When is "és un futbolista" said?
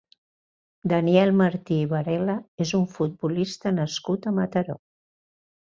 2.67-3.75